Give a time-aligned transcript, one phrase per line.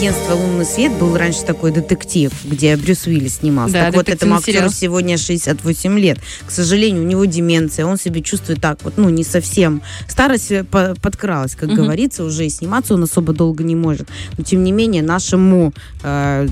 [0.00, 3.74] Агентство «Лунный свет» был раньше такой детектив, где Брюс Уиллис снимался.
[3.74, 4.70] Да, так вот, этому актеру сериал.
[4.72, 6.18] сегодня 68 лет.
[6.46, 9.82] К сожалению, у него деменция, он себя чувствует так вот, ну, не совсем.
[10.08, 11.76] Старость по- подкралась, как Мгм.
[11.84, 14.08] говорится, уже и сниматься он особо долго не может.
[14.38, 16.48] Но, тем не менее, нашему э,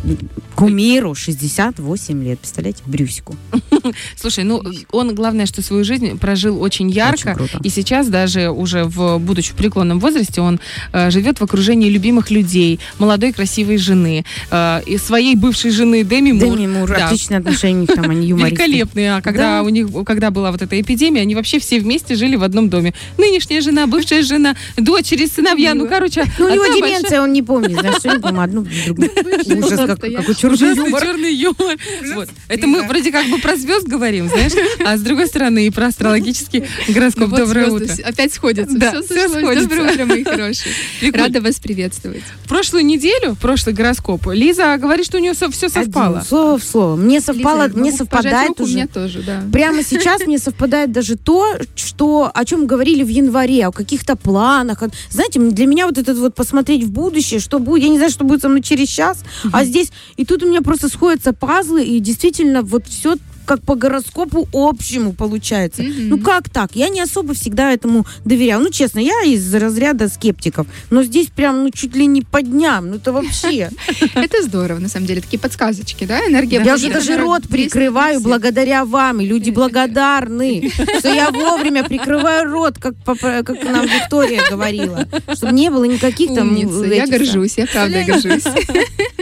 [0.55, 2.41] кумиру 68 лет.
[2.41, 3.35] Представляете, Брюсику.
[4.21, 4.63] Слушай, ну
[4.93, 7.35] он, главное, что свою жизнь прожил очень ярко.
[7.41, 7.61] Очень.
[7.65, 10.61] И сейчас даже уже в, будучи в преклонном возрасте, он
[10.93, 16.33] э, живет в окружении любимых людей, молодой красивой жены, э, и своей бывшей жены Деми
[16.33, 16.57] Мур.
[16.59, 17.07] Деми Мур, Да.
[17.07, 18.57] отличные отношения там, они юмористы.
[18.65, 19.15] Великолепные.
[19.17, 19.63] А когда Да.
[19.63, 22.95] у них, когда была вот эта эпидемия, они вообще все вместе жили в одном доме.
[23.17, 26.25] Нынешняя жена, бывшая жена, дочери, сыновья, ну, короче.
[26.39, 27.79] Ну, у него одна большая- деменция, он не помнит.
[27.79, 29.11] Знаешь, что мы одну, другую.
[29.65, 31.01] Ужас, как- какой черный юмор.
[31.03, 31.77] черный юмор.
[32.15, 32.29] Вот.
[32.49, 34.53] Это мы вроде как бы про звезд говорим, знаешь,
[34.85, 37.29] а с другой стороны и про астрологический гороскоп.
[37.31, 37.95] Ну Доброе утро.
[38.05, 38.77] Опять сходятся.
[38.79, 39.69] Да, Все сходится.
[39.69, 40.75] Доброе утро, мои хорошие.
[41.13, 42.23] Рада вас приветствовать.
[42.45, 46.19] В прошлую неделю, прошлый гороскоп, Лиза говорит, что у нее все совпало.
[46.19, 46.97] Один, слово в слово.
[46.97, 48.75] Мне совпало, Лиза, мне совпадает руку, уже.
[48.75, 49.43] Мне тоже, да.
[49.53, 54.83] Прямо сейчас мне совпадает даже то, что, о чем говорили в январе, о каких-то планах.
[55.11, 58.25] Знаете, для меня вот этот вот посмотреть в будущее, что будет, я не знаю, что
[58.25, 62.01] будет со мной через час, а здесь, и тут у меня просто сходятся пазлы, и
[62.01, 63.17] действительно вот все
[63.49, 65.83] как по гороскопу общему получается.
[65.83, 66.11] Мгм.
[66.11, 66.73] Ну как так?
[66.75, 68.61] Я не особо всегда этому доверяю.
[68.61, 72.91] Ну честно, я из разряда скептиков, но здесь прям ну чуть ли не по дням,
[72.91, 73.71] ну это вообще.
[74.15, 75.23] Это здорово, на самом деле.
[75.23, 76.21] Такие подсказочки, да?
[76.27, 82.51] Энергия Я уже даже рот прикрываю благодаря вам, и люди благодарны, что я вовремя прикрываю
[82.51, 86.55] рот, как, нам Виктория говорила, чтобы не было никаких там...
[86.55, 88.45] Я горжусь, я правда горжусь.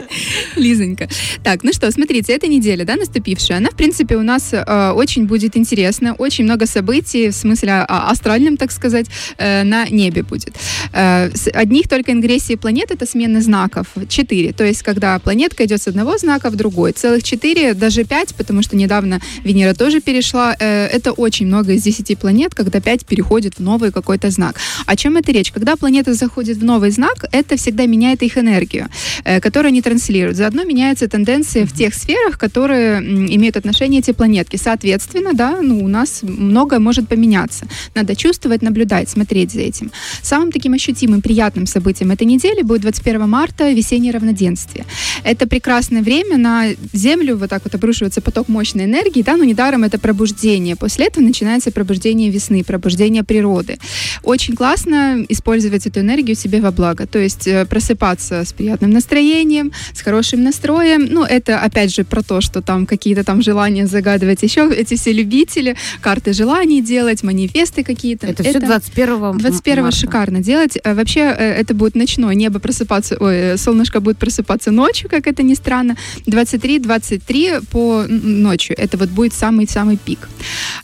[0.67, 1.09] Лизонька.
[1.43, 5.27] Так, ну что, смотрите, эта неделя, да, наступившая, она, в принципе, у нас э, очень
[5.27, 9.07] будет интересна, очень много событий, в смысле а, астральном, так сказать,
[9.39, 10.55] э, на небе будет.
[10.93, 15.83] Э, с одних только ингрессий планет это смены знаков, четыре, то есть когда планетка идет
[15.83, 20.55] с одного знака в другой, целых четыре, даже пять, потому что недавно Венера тоже перешла,
[20.59, 24.57] э, это очень много из десяти планет, когда пять переходит в новый какой-то знак.
[24.87, 25.53] О чем это речь?
[25.53, 28.89] Когда планета заходит в новый знак, это всегда меняет их энергию,
[29.25, 30.37] э, которую они транслируют.
[30.47, 34.55] Заодно меняются тенденции в тех сферах, которые имеют отношение эти планетки.
[34.55, 37.67] Соответственно, да, ну, у нас многое может поменяться.
[37.97, 39.91] Надо чувствовать, наблюдать, смотреть за этим.
[40.23, 44.85] Самым таким ощутимым, приятным событием этой недели будет 21 марта весеннее равноденствие.
[45.25, 49.83] Это прекрасное время на Землю, вот так вот обрушивается поток мощной энергии, да, но недаром
[49.83, 50.77] это пробуждение.
[50.77, 53.79] После этого начинается пробуждение весны, пробуждение природы.
[54.23, 59.73] Очень классно использовать эту энергию себе во благо, то есть э, просыпаться с приятным настроением,
[59.93, 61.07] с хорошим настроем.
[61.11, 65.13] Ну, это опять же про то, что там какие-то там желания загадывать, еще эти все
[65.13, 68.27] любители, карты желаний делать, манифесты какие-то.
[68.27, 69.99] Это все 21 21 марта.
[69.99, 70.79] шикарно делать.
[70.83, 75.27] Э, Вообще э, это будет ночное небо просыпаться, ой, э, солнышко будет просыпаться ночью, как
[75.27, 75.97] это ни странно.
[76.27, 78.77] 23-23 по ночью.
[78.79, 80.29] Это вот будет самый-самый пик.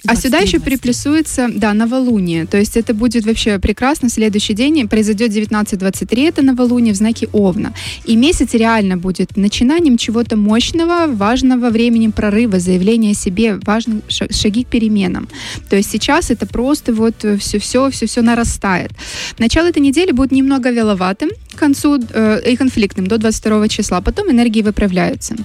[0.07, 0.61] А сюда еще 23.
[0.61, 2.47] приплюсуется, да, новолуние.
[2.47, 4.09] То есть это будет вообще прекрасно.
[4.09, 7.75] Следующий день произойдет 19-23, это новолуние в знаке Овна.
[8.05, 14.33] И месяц реально будет начинанием чего-то мощного, важного временем прорыва, заявления о себе, важных ша-
[14.33, 15.29] шаги к переменам.
[15.69, 18.93] То есть сейчас это просто вот все-все, все-все нарастает.
[19.39, 24.01] Начало этой недели будет немного вяловатым к концу э, и конфликтным до 22 числа.
[24.01, 25.37] Потом энергии выправляются.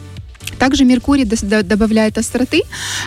[0.59, 2.61] Также Меркурий добавляет остроты.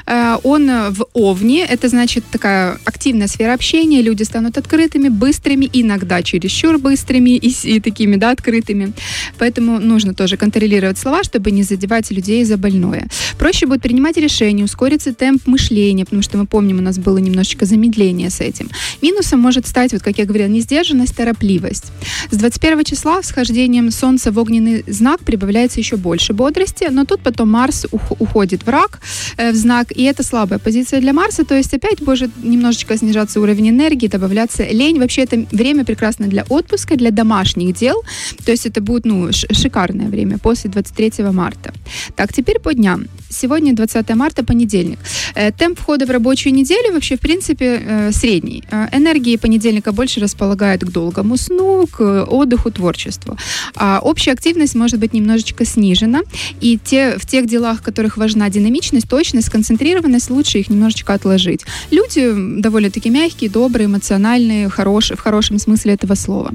[0.06, 6.22] Э, Он в Овне, это значит такая активная сфера общения, люди станут открытыми, быстрыми, иногда
[6.22, 8.92] чересчур быстрыми и, с- и такими, да, открытыми.
[9.38, 13.08] Поэтому нужно тоже контролировать слова, чтобы не задевать людей за больное.
[13.38, 17.66] Проще будет принимать решения, ускорится темп мышления, потому что мы помним, у нас было немножечко
[17.66, 18.68] замедление с этим.
[19.02, 21.92] Минусом может стать, вот как я говорила, несдержанность, торопливость.
[22.30, 27.39] С 21 числа всхождением Солнца в огненный знак прибавляется еще больше бодрости, но тут потом
[27.44, 29.00] Марс ух- уходит в рак,
[29.36, 33.40] э, в знак, и это слабая позиция для Марса, то есть опять может немножечко снижаться
[33.40, 34.98] уровень энергии, добавляться лень.
[34.98, 38.02] Вообще это время прекрасно для отпуска, для домашних дел,
[38.44, 41.72] то есть это будет ну, шикарное время после 23 марта.
[42.16, 43.06] Так, теперь по дням.
[43.32, 44.98] Сегодня 20 марта, понедельник.
[45.36, 48.64] Э, Темп входа в рабочую неделю вообще, в принципе, э, средний.
[48.72, 53.36] Э, Энергии понедельника больше располагает к долгому сну, к отдыху, творчеству.
[53.76, 56.20] А общая активность может быть немножечко снижена,
[56.60, 61.64] и те, в тех делах, в которых важна динамичность, точность, сконцентрированность, лучше их немножечко отложить.
[61.92, 66.52] Люди довольно-таки мягкие, добрые, эмоциональные, хорошие, в хорошем смысле этого слова.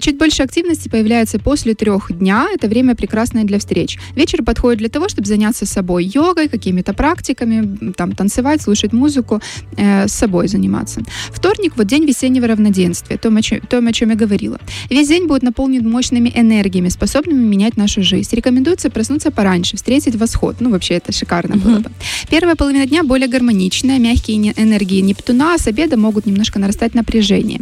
[0.00, 2.46] Чуть больше активности появляется после трех дня.
[2.54, 3.98] Это время прекрасное для встреч.
[4.14, 9.40] Вечер подходит для того, чтобы заняться собой, собой йогой, какими-то практиками, там танцевать, слушать музыку,
[9.76, 11.00] э, с собой заниматься.
[11.30, 14.58] Вторник вот день весеннего равноденствия, то, о чем, том, о чем я говорила.
[14.90, 18.36] Весь день будет наполнен мощными энергиями, способными менять нашу жизнь.
[18.36, 20.56] Рекомендуется проснуться пораньше, встретить восход.
[20.60, 21.90] Ну, вообще, это шикарно было бы.
[22.30, 26.94] Первая половина дня более гармоничная, мягкие не- энергии Нептуна, а с обеда могут немножко нарастать
[26.94, 27.60] напряжение.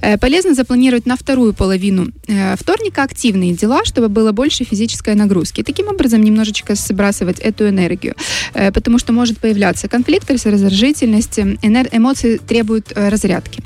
[0.00, 5.62] Э, Полезно запланировать на вторую половину э, вторника активные дела, чтобы было больше физической нагрузки.
[5.62, 8.14] Таким образом немножечко сбрасывать эту энергию,
[8.54, 11.56] Э, потому что может появляться конфликт, раздражительность, э,
[11.92, 13.62] эмоции требуют э, разрядки.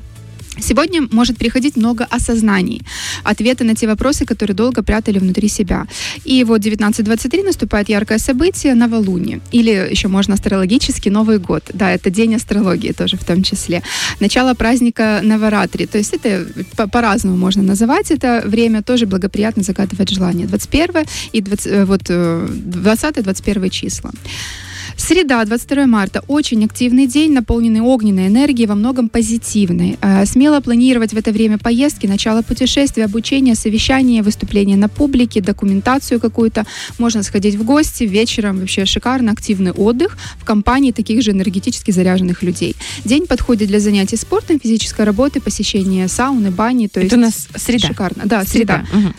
[0.60, 2.82] Сегодня может приходить много осознаний,
[3.24, 5.86] ответы на те вопросы, которые долго прятали внутри себя.
[6.24, 11.70] И вот 19.23 наступает яркое событие новолуние, или еще можно астрологический Новый год.
[11.72, 13.82] Да, это день астрологии тоже в том числе.
[14.20, 20.10] Начало праздника Наваратри, то есть это по- по-разному можно называть это время, тоже благоприятно загадывать
[20.10, 20.46] желание.
[20.46, 24.10] 21 и 20, э, вот, э, 20-21 числа.
[24.96, 29.98] Среда, 22 марта, очень активный день, наполненный огненной энергией, во многом позитивной.
[30.00, 36.18] Э, Смело планировать в это время поездки, начало путешествия, обучение, совещание, выступление на публике, документацию
[36.18, 36.64] какую-то.
[36.98, 42.42] Можно сходить в гости, вечером вообще шикарно, активный отдых в компании таких же энергетически заряженных
[42.42, 42.74] людей.
[43.04, 46.88] День подходит для занятий спортом, физической работы, посещения сауны, бани.
[46.88, 47.88] То есть Это у нас среда.
[47.88, 48.22] Шикарно.
[48.24, 49.14] Да, среда Мгм.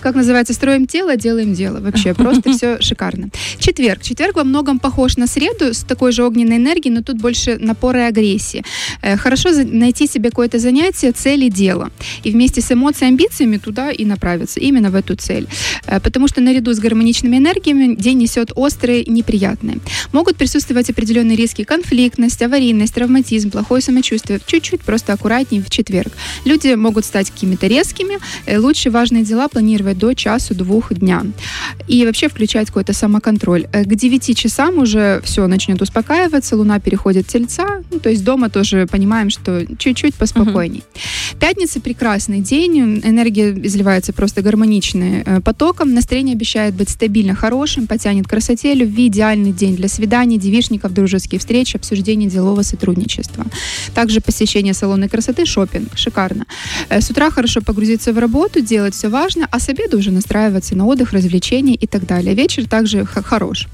[0.00, 1.80] Как называется, строим тело, делаем дело.
[1.80, 3.30] Вообще просто все шикарно.
[3.58, 4.02] Четверг.
[4.02, 8.00] Четверг во многом похож на среду с такой же огненной энергией, но тут больше напора
[8.00, 8.64] и агрессии.
[9.02, 11.90] Э, Хорошо найти себе какое-то занятие, цель и дело.
[12.24, 14.60] И вместе с эмоциями, амбициями туда и направиться.
[14.60, 15.46] Именно в эту цель.
[15.86, 19.78] Э, Потому что наряду с гармоничными энергиями день несет острые и неприятные.
[20.12, 24.40] Могут присутствовать определенные риски конфликтность, аварийность, травматизм, плохое самочувствие.
[24.44, 26.12] Чуть-чуть просто аккуратнее в четверг.
[26.44, 28.18] Люди могут стать какими-то резкими.
[28.46, 31.24] Э, Лучше важные дела планировать до часу-двух дня.
[31.88, 33.66] И вообще включать какой-то самоконтроль.
[33.72, 37.82] Э, К 9 часам уже все начнет успокаиваться, луна переходит в тельца.
[37.90, 40.82] Ну, то есть дома тоже понимаем, что чуть-чуть поспокойней.
[41.38, 48.26] Пятница прекрасный день, энергия изливается просто гармоничным э, потоком, настроение обещает быть стабильно хорошим, потянет
[48.26, 53.46] к красоте, любви, идеальный день для свиданий, девичников, дружеские встречи, обсуждение делового сотрудничества.
[53.94, 56.46] Также посещение салона красоты, шопинг, шикарно.
[56.88, 60.76] Э, С утра хорошо погрузиться в работу, делать все важно, а с обеда уже настраиваться
[60.76, 62.34] на отдых, развлечения и так далее.
[62.34, 63.68] Вечер также хорош.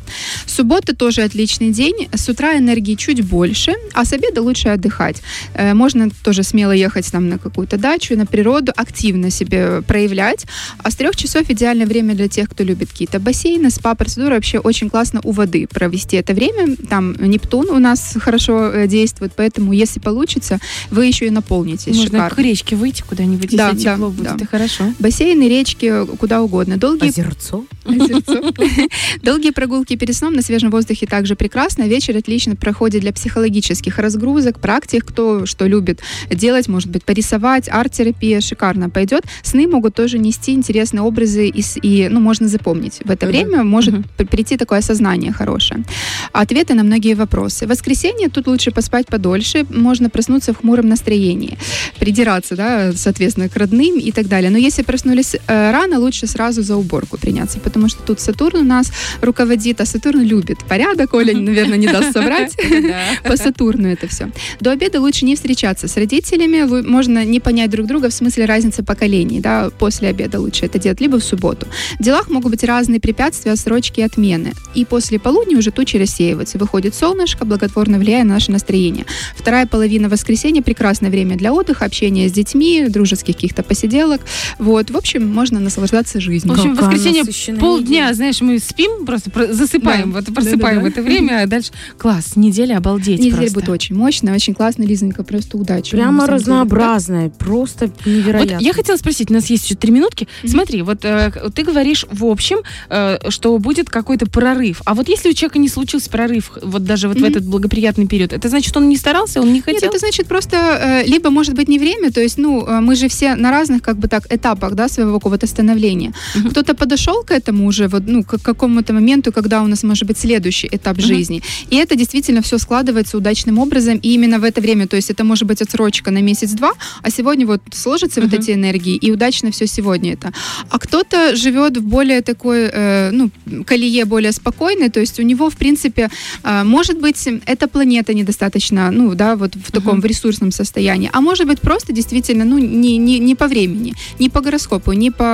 [0.46, 2.08] Суббота тоже отличный день.
[2.14, 5.22] С утра энергии чуть больше, а с обеда лучше отдыхать.
[5.54, 10.46] Э, Можно тоже смело ехать там на какую-то дачу, на природу, активно себе проявлять.
[10.82, 14.34] А с трех часов идеальное время для тех, кто любит какие-то бассейны, спа-процедуры.
[14.34, 16.76] Вообще очень классно у воды провести это время.
[16.88, 20.58] Там Нептун у нас хорошо э, действует, поэтому если получится,
[20.90, 21.94] вы еще и наполнитесь.
[21.94, 22.30] Можно Шикарно.
[22.34, 24.34] к речке выйти куда-нибудь, Да, если да, тепло будет, да.
[24.36, 24.84] это хорошо.
[24.98, 26.76] Бассейны, речки, куда угодно.
[26.76, 27.64] Долгие Озерцо.
[27.84, 28.52] Озерцо.
[29.22, 31.84] Долгие прогулки перед сном на свежем воздухе также прекрасно.
[31.84, 38.40] Вечер отлично проходит для психологических разгрузок, практик, кто что любит делать, может быть, порисовать, арт-терапия
[38.40, 39.24] шикарно пойдет.
[39.42, 43.00] Сны могут тоже нести интересные образы и, и, ну, можно запомнить.
[43.04, 45.84] В это время может прийти такое осознание хорошее.
[46.32, 47.66] Ответы на многие вопросы.
[47.66, 51.58] Воскресенье тут лучше поспать подольше, можно проснуться в хмуром настроении,
[51.98, 54.50] придираться, да, соответственно, к родным и так далее.
[54.50, 58.64] Но если проснулись э, рано, лучше сразу за уборку приняться, потому что тут Сатурн у
[58.64, 62.56] нас руководит, а Сатурн любит порядок, Оля, наверное, не даст соврать.
[63.24, 64.30] По Сатурну это все.
[64.60, 68.82] До обеда лучше не встречаться с родителями, можно не понять друг друга в смысле разницы
[68.82, 71.66] поколений, да, после обеда лучше это делать, либо в субботу.
[71.98, 74.52] В делах могут быть разные препятствия, отсрочки и отмены.
[74.74, 76.58] И после полудня уже тучи рассеиваются.
[76.58, 79.06] Выходит солнышко, благотворно влияя на наше настроение.
[79.36, 84.22] Вторая половина воскресенья– прекрасное время для отдыха, общения с детьми, дружеских каких-то посиделок.
[84.58, 86.52] Вот, в общем, можно наслаждаться В жизнью.
[86.52, 88.14] общем, в Какая воскресенье полдня, неделя.
[88.14, 90.20] знаешь, мы спим, просто про- засыпаем, Да.
[90.20, 90.80] вот просыпаем Да-да-да.
[90.82, 93.54] в это время, а дальше класс, неделя обалдеть Неделя просто.
[93.54, 95.92] будет очень мощная, очень классная, Лизонька, просто удачи.
[95.92, 98.54] Прямо разнообразная, просто невероятно.
[98.56, 100.28] Вот я хотела спросить, у нас есть еще три минутки.
[100.42, 100.52] Мгм.
[100.52, 102.58] Смотри, вот э, ты говоришь в общем,
[102.90, 104.82] э, что будет какой-то прорыв.
[104.84, 107.30] А вот если у человека не случился прорыв, вот даже вот в Мгм.
[107.30, 109.88] этот благоприятный период, это значит, он не старался, он не Нет, хотел?
[109.90, 113.08] это значит просто э, либо может быть не время, то есть, ну, э, мы же
[113.08, 116.12] все на разных как бы так этапах, да, своего какого-то становления.
[116.34, 116.50] Мгм.
[116.50, 120.18] Кто-то подошел к этому уже, вот, ну, к какому-то моменту, когда у нас может быть
[120.18, 121.06] следующий этап Мгм.
[121.06, 121.42] жизни.
[121.72, 125.24] И это действительно все складывается удачным образом, и именно в это время, то есть это
[125.24, 128.40] может быть отсрочка на месяц-два, а сегодня вот сложатся вот Мгм.
[128.40, 130.32] эти энергии, и удачно все сегодня это.
[130.70, 133.30] А кто-то живет в более такой, э, ну,
[133.66, 136.08] колее более спокойной, то есть у него, в принципе,
[136.42, 140.00] а, Может быть, эта планета недостаточно, ну, да, вот в таком Мгм.
[140.02, 141.10] в ресурсном состоянии.
[141.12, 145.10] А может быть, просто действительно, ну, не, не, не по времени, не по гороскопу, не
[145.10, 145.25] по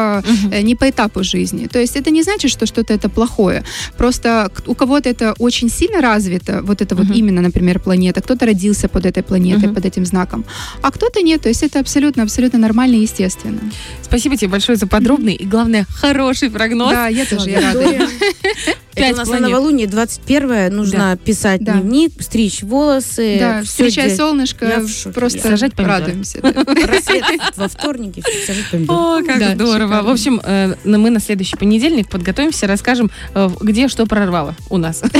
[0.52, 1.66] э, не по этапу жизни.
[1.66, 3.62] То есть это не значит, что что-то это плохое.
[3.96, 7.14] Просто у кого-то это очень сильно развито, вот это вот Мгм.
[7.14, 8.20] именно, например, планета.
[8.20, 9.74] Кто-то родился под этой планетой, Мгм.
[9.74, 10.44] под этим знаком,
[10.82, 11.42] а кто-то нет.
[11.42, 13.60] То есть это абсолютно, абсолютно нормально и естественно.
[14.02, 16.90] Спасибо тебе большое за подробный и, главное, хороший прогноз.
[16.90, 17.82] Да, я тоже я рада.
[18.94, 19.42] Это Пять у нас планет.
[19.42, 21.72] на новолуние 21 нужно писать Да.
[21.74, 23.36] дневник, стричь волосы.
[23.40, 24.16] Да, всё встречай делать.
[24.18, 25.14] солнышко, Я в шоке.
[25.18, 25.98] просто Сажать помидоры.
[26.00, 26.40] радуемся.
[26.42, 26.52] да.
[26.86, 27.24] Рассвет
[27.56, 28.98] во вторнике, сажать помидоры.
[28.98, 30.02] О, как Да, здорово.
[30.02, 35.02] В общем, э, мы на следующий понедельник подготовимся, расскажем, э, где что прорвало у нас.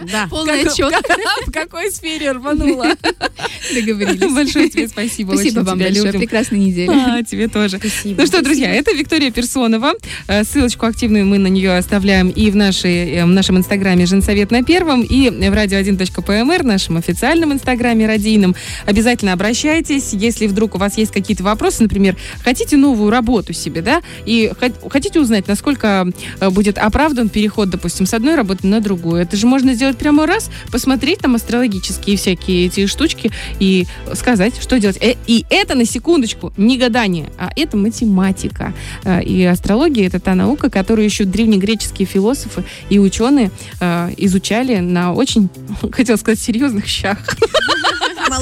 [0.00, 0.26] Да.
[0.30, 0.92] Полный отчет.
[1.46, 2.86] В какой сфере рвануло.
[3.74, 4.32] Договорились.
[4.32, 5.32] Большое тебе спасибо.
[5.34, 6.12] Спасибо вам большое.
[6.12, 6.90] Прекрасной недели.
[6.90, 7.78] А, тебе тоже.
[7.78, 8.20] Спасибо.
[8.20, 9.92] Ну что, друзья, это Виктория Персонова.
[10.26, 14.50] Э, Ссылочку активную мы на нее оставляем и в, нашей, э, в нашем инстаграме «Женсовет
[14.50, 18.54] на первом», и в radio1.pmr, нашем официальном инстаграме радийном.
[18.86, 24.02] Обязательно обращайтесь, если вдруг у вас есть какие-то вопросы, например, хотите новую работу себе, да,
[24.26, 26.06] и хот- хотите узнать, насколько
[26.40, 29.20] э, будет оправдан переход, допустим, с одной работы на другую.
[29.22, 34.78] Это же можно сделать прямо раз, посмотреть там астрологические всякие эти штучки и сказать, что
[34.80, 34.98] делать.
[35.00, 38.72] Э, И это, на секундочку, не гадание, а это математика.
[39.04, 43.50] Э, И астрология— это та наука, которую еще древнегреческие философы и ученые
[43.80, 45.48] э, изучали на очень,
[45.92, 47.18] хотел сказать, серьезных щах.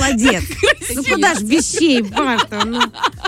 [0.03, 0.43] Молодец.
[0.95, 2.65] Ну куда ж без щей, Марта?
[2.67, 2.81] Ну,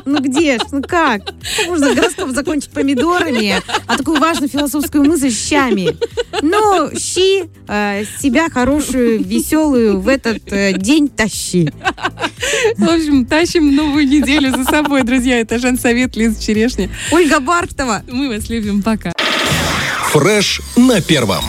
[0.04, 0.62] ну где ж?
[0.70, 1.24] Ну как?
[1.24, 5.96] Как можно гороскоп закончить помидорами, а такую важную философскую мысль щами?
[6.42, 11.70] Ну, щи, э, себя хорошую, веселую в этот э, день тащи.
[12.76, 15.40] В общем, тащим новую неделю за собой, друзья.
[15.40, 16.90] Это Жан Совет, Лиза Черешня.
[17.12, 18.02] Ольга Бархтова.
[18.10, 18.82] Мы вас любим.
[18.82, 19.14] Пока.
[20.10, 21.44] Фреш на первом.